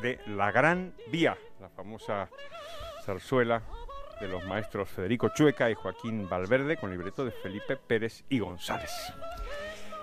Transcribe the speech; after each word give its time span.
de 0.00 0.20
La 0.28 0.52
Gran 0.52 0.94
Vía, 1.10 1.36
la 1.60 1.68
famosa 1.68 2.28
zarzuela 3.04 3.62
de 4.20 4.28
los 4.28 4.44
maestros 4.44 4.88
Federico 4.88 5.30
Chueca 5.30 5.70
y 5.70 5.74
Joaquín 5.74 6.28
Valverde, 6.28 6.76
con 6.76 6.90
libreto 6.90 7.24
de 7.24 7.30
Felipe 7.30 7.76
Pérez 7.76 8.24
y 8.28 8.38
González. 8.38 8.90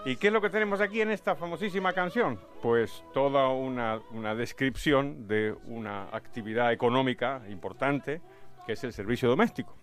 ¿Y 0.05 0.17
qué 0.17 0.27
es 0.27 0.33
lo 0.33 0.41
que 0.41 0.49
tenemos 0.49 0.81
aquí 0.81 1.01
en 1.01 1.11
esta 1.11 1.35
famosísima 1.35 1.91
canción? 1.93 2.39
Pues 2.61 3.03
toda 3.13 3.49
una, 3.49 3.99
una 4.11 4.35
descripción 4.35 5.27
de 5.27 5.55
una 5.65 6.09
actividad 6.11 6.71
económica 6.71 7.41
importante, 7.49 8.21
que 8.65 8.73
es 8.73 8.83
el 8.83 8.93
servicio 8.93 9.29
doméstico. 9.29 9.75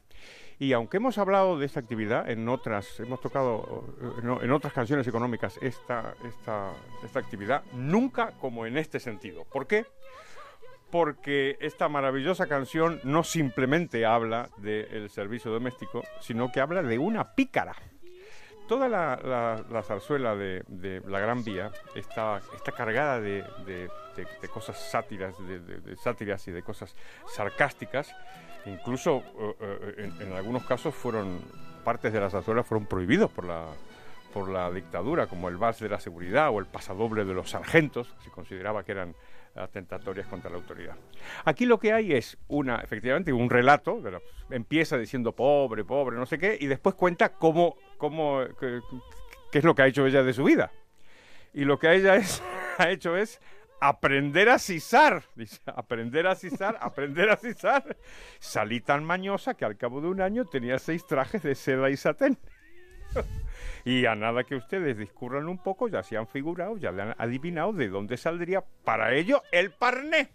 Y 0.59 0.73
aunque 0.73 0.99
hemos 0.99 1.19
hablado 1.19 1.59
de 1.59 1.67
esta 1.67 1.81
actividad 1.81 2.31
en 2.31 2.49
otras, 2.49 3.01
hemos 3.01 3.21
tocado 3.21 3.85
eh, 4.01 4.45
en, 4.45 4.53
otras 4.53 4.73
canciones 4.73 5.07
económicas 5.07 5.59
esta, 5.61 6.15
esta, 6.27 6.73
esta 7.05 7.19
actividad, 7.19 7.63
nunca 7.73 8.33
como 8.41 8.67
en 8.67 8.77
este 8.77 9.01
sentido. 9.01 9.45
¿Por 9.45 9.67
qué? 9.67 9.87
Porque 10.91 11.57
esta 11.61 11.89
maravillosa 11.89 12.47
canción 12.47 13.01
no 13.05 13.25
simplemente 13.25 14.05
habla 14.05 14.51
del 14.59 15.09
servicio 15.11 15.51
doméstico, 15.51 16.03
sino 16.21 16.53
que 16.53 16.61
habla 16.61 16.83
de 16.83 16.99
una 16.99 17.35
pícara. 17.35 17.75
Toda 18.73 18.89
la, 18.89 19.21
la- 19.23 19.63
la 19.71 19.83
zarzuela 19.83 20.35
de, 20.35 21.03
La 21.07 21.21
Gran 21.21 21.45
Vía 21.45 21.71
está, 21.95 22.41
cargada 22.75 23.21
de, 23.21 23.45
cosas 24.51 24.79
sátiras, 24.91 25.35
de, 25.47 25.95
sátiras 25.99 26.49
y 26.49 26.53
de 26.53 26.63
cosas 26.63 26.97
sarcásticas. 27.27 28.17
Incluso 28.65 29.23
eh, 29.39 29.57
eh, 29.99 30.11
en, 30.21 30.33
algunos 30.33 30.65
casos 30.65 30.95
fueron 30.95 31.43
partes 31.85 32.15
de 32.15 32.21
la 32.21 32.31
zarzuela 32.31 32.63
fueron 32.63 32.87
prohibidos 32.87 33.31
por 33.31 33.45
la 34.49 34.71
dictadura, 34.71 35.27
como 35.27 35.51
el 35.51 35.59
vals 35.59 35.79
de 35.79 35.91
la 35.91 36.01
seguridad 36.01 36.49
o 36.49 36.59
el 36.59 36.65
pasadoble 36.65 37.27
de 37.27 37.35
los 37.35 37.51
sargentos, 37.51 38.15
se 38.25 38.31
consideraba 38.31 38.85
que 38.85 38.93
eran 38.93 39.15
atentatorias 39.55 40.27
contra 40.29 40.51
la 40.51 40.57
autoridad. 40.57 40.97
Aquí 41.45 41.67
lo 41.67 41.79
que 41.79 41.93
hay 41.93 42.13
es 42.15 42.39
una, 42.49 42.77
efectivamente, 42.77 43.33
un 43.33 43.51
relato, 43.51 44.01
empieza 44.51 44.97
diciendo 44.97 45.33
pobre, 45.33 45.85
pobre, 45.85 46.17
no 46.17 46.27
sé 46.27 46.39
qué, 46.39 46.57
y 46.59 46.67
después 46.67 46.95
cuenta 46.95 47.31
cómo, 47.35 47.77
cómo 48.03 48.41
qué, 48.59 48.81
es 49.53 49.63
lo 49.63 49.77
que 49.77 49.83
ha 49.83 49.87
hecho 49.87 50.05
ella 50.05 50.25
de 50.25 50.33
su 50.33 50.43
vida. 50.43 50.73
Y 51.55 51.65
lo 51.65 51.79
que 51.79 51.95
ella 51.95 52.21
ha 52.79 52.91
hecho 52.91 53.17
es 53.17 53.41
aprender 53.81 54.49
a 54.49 54.59
sisar, 54.59 55.23
aprender 55.67 56.27
a 56.27 56.35
sisar, 56.35 56.77
aprender 56.81 57.31
a 57.31 57.37
sisar. 57.37 57.97
Salí 58.41 58.81
tan 58.81 59.05
mañosa 59.05 59.55
que 59.55 59.65
al 59.65 59.77
cabo 59.77 60.01
de 60.01 60.09
un 60.09 60.21
año 60.21 60.47
tenía 60.47 60.81
seis 60.81 61.07
trajes 61.07 61.45
de 61.45 61.55
seda 61.55 61.91
y 61.91 61.97
satén. 61.97 62.39
Y 63.85 64.07
a 64.07 64.15
nada 64.15 64.45
que 64.45 64.55
ustedes 64.55 64.97
discurran 64.97 65.49
un 65.49 65.59
poco, 65.59 65.89
ya 65.89 66.05
se 66.05 66.17
han 66.17 66.29
figurado, 66.29 66.77
ya 66.77 66.93
le 66.93 67.03
han 67.03 67.15
adivinado 67.19 67.73
de 67.73 67.89
dónde 67.89 68.17
saldría 68.17 68.63
para 68.85 69.13
ello 69.13 69.43
el 69.51 69.73
parné. 69.73 70.29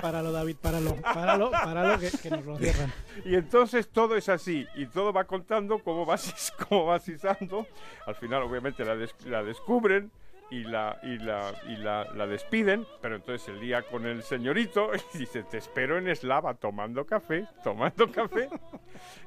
Páralo, 0.00 0.32
David, 0.32 0.56
páralo. 0.56 0.96
Páralo, 0.96 1.50
páralo, 1.50 1.98
que, 1.98 2.10
que 2.22 2.30
nos 2.30 2.46
lo 2.46 2.56
cierran. 2.56 2.90
Y 3.26 3.34
entonces 3.34 3.90
todo 3.90 4.16
es 4.16 4.30
así, 4.30 4.66
y 4.74 4.86
todo 4.86 5.12
va 5.12 5.24
contando 5.24 5.80
cómo 5.80 6.06
va, 6.06 6.16
cómo 6.68 6.86
va 6.86 6.98
sisando. 6.98 7.66
Al 8.06 8.14
final, 8.14 8.42
obviamente, 8.42 8.86
la, 8.86 8.96
des- 8.96 9.14
la 9.26 9.42
descubren 9.42 10.10
y, 10.52 10.64
la, 10.64 10.98
y, 11.02 11.16
la, 11.16 11.54
y 11.66 11.76
la, 11.76 12.04
la 12.14 12.26
despiden, 12.26 12.86
pero 13.00 13.16
entonces 13.16 13.48
el 13.48 13.58
día 13.58 13.80
con 13.80 14.04
el 14.04 14.22
señorito 14.22 14.90
y 15.14 15.18
dice, 15.18 15.44
te 15.44 15.56
espero 15.56 15.96
en 15.96 16.08
Eslava 16.08 16.52
tomando 16.52 17.06
café, 17.06 17.46
tomando 17.64 18.12
café. 18.12 18.50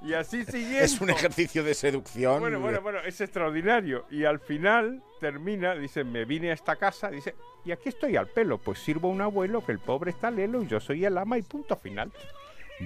Y 0.03 0.13
así 0.13 0.45
siguiendo. 0.45 0.75
Es 0.85 1.01
un 1.01 1.09
ejercicio 1.09 1.63
de 1.63 1.73
seducción. 1.73 2.39
Bueno, 2.39 2.59
bueno, 2.59 2.79
bueno, 2.81 2.99
es 2.99 3.19
extraordinario. 3.19 4.05
Y 4.11 4.25
al 4.25 4.39
final 4.39 5.01
termina, 5.19 5.73
dice, 5.73 6.03
me 6.03 6.25
vine 6.25 6.51
a 6.51 6.53
esta 6.53 6.75
casa, 6.75 7.09
dice, 7.09 7.33
y 7.63 7.71
aquí 7.71 7.89
estoy 7.89 8.15
al 8.17 8.27
pelo, 8.27 8.59
pues 8.59 8.77
sirvo 8.77 9.09
a 9.09 9.11
un 9.11 9.21
abuelo 9.21 9.65
que 9.65 9.71
el 9.71 9.79
pobre 9.79 10.11
está 10.11 10.29
lelo 10.29 10.61
y 10.61 10.67
yo 10.67 10.79
soy 10.79 11.05
el 11.05 11.17
ama 11.17 11.39
y 11.39 11.41
punto 11.41 11.75
final. 11.75 12.11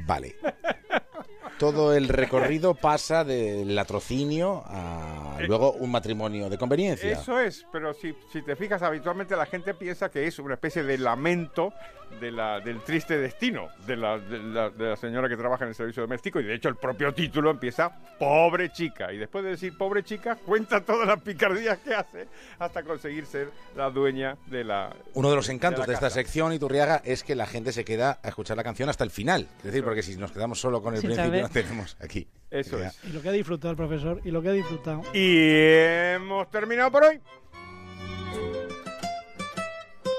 Vale. 0.05 0.37
Todo 1.57 1.93
el 1.93 2.07
recorrido 2.07 2.73
pasa 2.73 3.23
del 3.23 3.75
latrocinio 3.75 4.63
a 4.65 5.37
luego 5.47 5.73
un 5.73 5.91
matrimonio 5.91 6.49
de 6.49 6.57
conveniencia. 6.57 7.11
Eso 7.11 7.39
es, 7.39 7.65
pero 7.71 7.93
si, 7.93 8.15
si 8.31 8.41
te 8.41 8.55
fijas, 8.55 8.81
habitualmente 8.81 9.35
la 9.35 9.45
gente 9.45 9.73
piensa 9.73 10.09
que 10.09 10.27
es 10.27 10.39
una 10.39 10.53
especie 10.53 10.83
de 10.83 10.97
lamento 10.97 11.73
de 12.19 12.31
la, 12.31 12.59
del 12.59 12.81
triste 12.81 13.17
destino 13.17 13.69
de 13.85 13.95
la, 13.95 14.17
de, 14.17 14.39
la, 14.39 14.69
de 14.69 14.89
la 14.89 14.95
señora 14.95 15.29
que 15.29 15.37
trabaja 15.37 15.65
en 15.65 15.69
el 15.69 15.75
servicio 15.75 16.01
doméstico 16.01 16.39
y 16.39 16.43
de 16.43 16.55
hecho 16.55 16.67
el 16.67 16.75
propio 16.75 17.13
título 17.13 17.51
empieza 17.51 17.91
pobre 18.17 18.71
chica 18.71 19.13
y 19.13 19.17
después 19.17 19.43
de 19.43 19.51
decir 19.51 19.77
pobre 19.77 20.03
chica 20.03 20.35
cuenta 20.35 20.81
todas 20.81 21.07
las 21.07 21.21
picardías 21.21 21.77
que 21.79 21.93
hace 21.93 22.27
hasta 22.57 22.83
conseguir 22.83 23.25
ser 23.25 23.51
la 23.75 23.89
dueña 23.89 24.37
de 24.47 24.63
la... 24.63 24.95
Uno 25.13 25.29
de 25.29 25.35
los 25.35 25.49
encantos 25.49 25.85
de, 25.85 25.93
esta 25.93 26.09
sección, 26.09 26.51
Iturriaga, 26.53 27.01
es 27.05 27.23
que 27.23 27.35
la 27.35 27.45
gente 27.45 27.71
se 27.71 27.85
queda 27.85 28.19
a 28.23 28.29
escuchar 28.29 28.57
la 28.57 28.63
canción 28.63 28.89
hasta 28.89 29.03
el 29.03 29.11
final. 29.11 29.47
Es 29.59 29.65
decir, 29.65 29.83
porque 29.83 30.01
si 30.01 30.15
nos 30.17 30.31
quedamos 30.31 30.59
solo 30.59 30.81
con 30.81 30.95
el 30.95 31.01
principio, 31.15 31.49
tenemos 31.49 31.97
aquí. 31.99 32.27
Eso 32.51 32.79
Ya. 32.79 32.87
es. 32.87 32.99
Y 33.03 33.09
lo 33.13 33.21
que 33.21 33.29
ha 33.29 33.31
disfrutado 33.31 33.71
el 33.71 33.77
profesor, 33.77 34.21
y 34.25 34.31
lo 34.31 34.41
que 34.41 34.49
ha 34.49 34.53
disfrutado. 34.53 35.01
Y 35.13 35.35
hemos 36.15 36.49
terminado 36.49 36.91
por 36.91 37.03
hoy. 37.03 37.19